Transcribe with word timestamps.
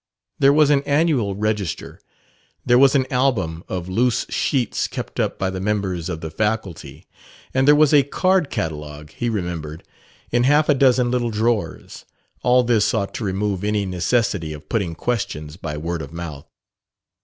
There 0.39 0.51
was 0.51 0.71
an 0.71 0.81
annual 0.87 1.35
register; 1.35 1.99
there 2.65 2.79
was 2.79 2.95
an 2.95 3.05
album 3.13 3.63
of 3.67 3.87
loose 3.87 4.25
sheets 4.29 4.87
kept 4.87 5.19
up 5.19 5.37
by 5.37 5.51
the 5.51 5.59
members 5.59 6.09
of 6.09 6.21
the 6.21 6.31
faculty; 6.31 7.05
and 7.53 7.67
there 7.67 7.75
was 7.75 7.93
a 7.93 8.01
card 8.01 8.49
catalogue, 8.49 9.11
he 9.11 9.29
remembered, 9.29 9.83
in 10.31 10.45
half 10.45 10.69
a 10.69 10.73
dozen 10.73 11.11
little 11.11 11.29
drawers. 11.29 12.05
All 12.41 12.63
this 12.63 12.95
ought 12.95 13.13
to 13.13 13.23
remove 13.23 13.63
any 13.63 13.85
necessity 13.85 14.53
of 14.53 14.69
putting 14.69 14.95
questions 14.95 15.55
by 15.55 15.77
word 15.77 16.01
of 16.01 16.11
mouth. 16.11 16.47